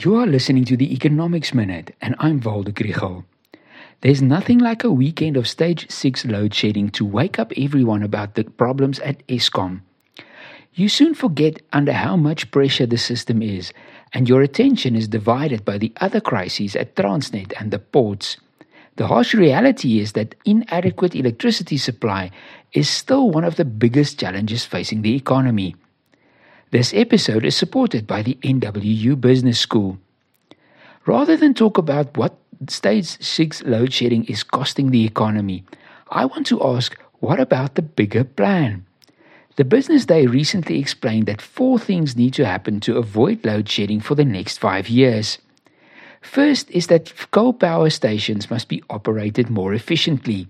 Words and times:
You 0.00 0.14
are 0.14 0.28
listening 0.28 0.64
to 0.66 0.76
the 0.76 0.94
Economics 0.94 1.52
Minute, 1.52 1.92
and 2.00 2.14
I'm 2.20 2.38
Waldo. 2.38 3.24
There's 4.00 4.22
nothing 4.22 4.60
like 4.60 4.84
a 4.84 4.92
weekend 4.92 5.36
of 5.36 5.48
stage 5.48 5.90
6 5.90 6.24
load 6.26 6.54
shedding 6.54 6.90
to 6.90 7.04
wake 7.04 7.40
up 7.40 7.52
everyone 7.56 8.04
about 8.04 8.36
the 8.36 8.44
problems 8.44 9.00
at 9.00 9.26
Eskom. 9.26 9.80
You 10.72 10.88
soon 10.88 11.14
forget 11.14 11.60
under 11.72 11.92
how 11.92 12.16
much 12.16 12.52
pressure 12.52 12.86
the 12.86 12.96
system 12.96 13.42
is, 13.42 13.72
and 14.12 14.28
your 14.28 14.40
attention 14.40 14.94
is 14.94 15.08
divided 15.08 15.64
by 15.64 15.78
the 15.78 15.92
other 16.00 16.20
crises 16.20 16.76
at 16.76 16.94
Transnet 16.94 17.52
and 17.58 17.72
the 17.72 17.80
ports. 17.80 18.36
The 18.94 19.08
harsh 19.08 19.34
reality 19.34 19.98
is 19.98 20.12
that 20.12 20.36
inadequate 20.44 21.16
electricity 21.16 21.76
supply 21.76 22.30
is 22.72 22.88
still 22.88 23.32
one 23.32 23.42
of 23.42 23.56
the 23.56 23.64
biggest 23.64 24.20
challenges 24.20 24.64
facing 24.64 25.02
the 25.02 25.16
economy. 25.16 25.74
This 26.70 26.92
episode 26.92 27.46
is 27.46 27.56
supported 27.56 28.06
by 28.06 28.20
the 28.20 28.36
NWU 28.42 29.18
Business 29.18 29.58
School. 29.58 29.98
Rather 31.06 31.34
than 31.34 31.54
talk 31.54 31.78
about 31.78 32.14
what 32.18 32.36
stage 32.68 33.06
6 33.24 33.62
load 33.62 33.90
shedding 33.90 34.26
is 34.26 34.42
costing 34.42 34.90
the 34.90 35.06
economy, 35.06 35.64
I 36.10 36.26
want 36.26 36.46
to 36.48 36.62
ask 36.62 36.94
what 37.20 37.40
about 37.40 37.74
the 37.74 37.80
bigger 37.80 38.22
plan? 38.22 38.84
The 39.56 39.64
Business 39.64 40.04
Day 40.04 40.26
recently 40.26 40.78
explained 40.78 41.24
that 41.24 41.40
four 41.40 41.78
things 41.78 42.16
need 42.16 42.34
to 42.34 42.44
happen 42.44 42.80
to 42.80 42.98
avoid 42.98 43.46
load 43.46 43.66
shedding 43.66 44.00
for 44.00 44.14
the 44.14 44.26
next 44.26 44.58
five 44.58 44.90
years. 44.90 45.38
First 46.20 46.70
is 46.70 46.88
that 46.88 47.30
coal 47.30 47.54
power 47.54 47.88
stations 47.88 48.50
must 48.50 48.68
be 48.68 48.82
operated 48.90 49.48
more 49.48 49.72
efficiently. 49.72 50.48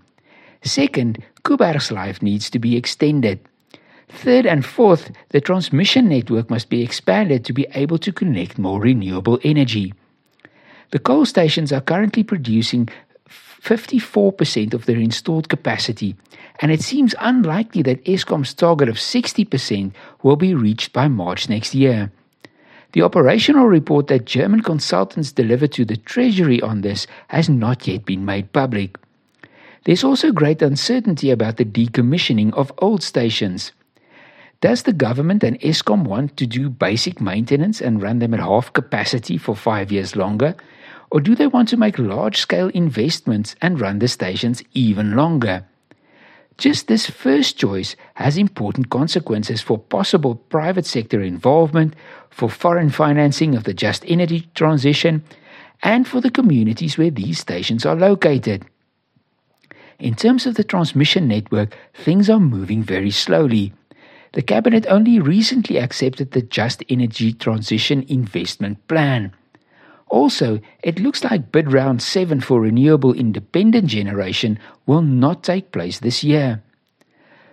Second, 0.64 1.22
Koeberg's 1.44 1.92
life 1.92 2.20
needs 2.20 2.50
to 2.50 2.58
be 2.58 2.76
extended. 2.76 3.38
Third 4.08 4.46
and 4.46 4.64
fourth, 4.64 5.10
the 5.30 5.40
transmission 5.40 6.08
network 6.08 6.50
must 6.50 6.70
be 6.70 6.82
expanded 6.82 7.44
to 7.44 7.52
be 7.52 7.66
able 7.74 7.98
to 7.98 8.12
connect 8.12 8.58
more 8.58 8.80
renewable 8.80 9.38
energy. 9.44 9.94
The 10.90 10.98
coal 10.98 11.26
stations 11.26 11.72
are 11.72 11.82
currently 11.82 12.24
producing 12.24 12.88
54% 13.28 14.72
of 14.72 14.86
their 14.86 14.96
installed 14.96 15.48
capacity, 15.48 16.16
and 16.60 16.72
it 16.72 16.80
seems 16.80 17.14
unlikely 17.20 17.82
that 17.82 18.04
Eskom's 18.04 18.54
target 18.54 18.88
of 18.88 18.96
60% 18.96 19.92
will 20.22 20.36
be 20.36 20.54
reached 20.54 20.92
by 20.92 21.08
March 21.08 21.48
next 21.48 21.74
year. 21.74 22.10
The 22.92 23.02
operational 23.02 23.66
report 23.66 24.06
that 24.06 24.24
German 24.24 24.62
consultants 24.62 25.32
delivered 25.32 25.72
to 25.72 25.84
the 25.84 25.98
Treasury 25.98 26.60
on 26.62 26.80
this 26.80 27.06
has 27.28 27.48
not 27.50 27.86
yet 27.86 28.06
been 28.06 28.24
made 28.24 28.52
public. 28.52 28.96
There's 29.84 30.04
also 30.04 30.32
great 30.32 30.62
uncertainty 30.62 31.30
about 31.30 31.58
the 31.58 31.64
decommissioning 31.66 32.54
of 32.54 32.72
old 32.78 33.02
stations. 33.02 33.72
Does 34.60 34.82
the 34.82 34.92
government 34.92 35.44
and 35.44 35.60
Eskom 35.60 36.02
want 36.02 36.36
to 36.36 36.46
do 36.46 36.68
basic 36.68 37.20
maintenance 37.20 37.80
and 37.80 38.02
run 38.02 38.18
them 38.18 38.34
at 38.34 38.40
half 38.40 38.72
capacity 38.72 39.38
for 39.38 39.54
five 39.54 39.92
years 39.92 40.16
longer? 40.16 40.56
Or 41.12 41.20
do 41.20 41.36
they 41.36 41.46
want 41.46 41.68
to 41.68 41.76
make 41.76 41.96
large 41.96 42.38
scale 42.38 42.68
investments 42.70 43.54
and 43.62 43.80
run 43.80 44.00
the 44.00 44.08
stations 44.08 44.62
even 44.74 45.14
longer? 45.14 45.64
Just 46.58 46.88
this 46.88 47.08
first 47.08 47.56
choice 47.56 47.94
has 48.14 48.36
important 48.36 48.90
consequences 48.90 49.62
for 49.62 49.78
possible 49.78 50.34
private 50.34 50.86
sector 50.86 51.22
involvement, 51.22 51.94
for 52.28 52.50
foreign 52.50 52.90
financing 52.90 53.54
of 53.54 53.62
the 53.62 53.72
just 53.72 54.04
energy 54.08 54.48
transition, 54.56 55.22
and 55.84 56.08
for 56.08 56.20
the 56.20 56.32
communities 56.32 56.98
where 56.98 57.12
these 57.12 57.38
stations 57.38 57.86
are 57.86 57.94
located. 57.94 58.66
In 60.00 60.16
terms 60.16 60.46
of 60.46 60.56
the 60.56 60.64
transmission 60.64 61.28
network, 61.28 61.76
things 61.94 62.28
are 62.28 62.40
moving 62.40 62.82
very 62.82 63.12
slowly. 63.12 63.72
The 64.32 64.42
Cabinet 64.42 64.86
only 64.88 65.18
recently 65.18 65.78
accepted 65.78 66.32
the 66.32 66.42
Just 66.42 66.84
Energy 66.88 67.32
Transition 67.32 68.04
Investment 68.08 68.86
Plan. 68.88 69.32
Also, 70.08 70.60
it 70.82 71.00
looks 71.00 71.24
like 71.24 71.52
bid 71.52 71.72
round 71.72 72.02
7 72.02 72.40
for 72.40 72.60
renewable 72.60 73.12
independent 73.12 73.86
generation 73.86 74.58
will 74.86 75.02
not 75.02 75.42
take 75.42 75.72
place 75.72 75.98
this 75.98 76.24
year. 76.24 76.62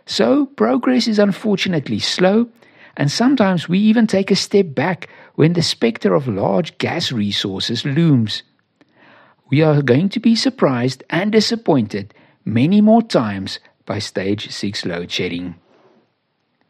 So, 0.06 0.46
progress 0.46 1.08
is 1.08 1.20
unfortunately 1.20 2.00
slow, 2.00 2.48
and 2.96 3.12
sometimes 3.12 3.68
we 3.68 3.80
even 3.80 4.08
take 4.08 4.32
a 4.32 4.36
step 4.36 4.74
back 4.74 5.10
when 5.36 5.54
the 5.54 5.62
spectre 5.62 6.14
of 6.14 6.28
large 6.28 6.78
gas 6.78 7.12
resources 7.12 7.86
looms. 7.86 8.44
We 9.50 9.62
are 9.62 9.82
going 9.82 10.10
to 10.10 10.20
be 10.20 10.36
surprised 10.36 11.04
and 11.10 11.32
disappointed 11.32 12.14
many 12.46 12.82
more 12.82 13.02
times 13.02 13.60
by 13.86 14.00
stage 14.00 14.50
6 14.52 14.86
load 14.86 15.12
shedding. 15.12 15.56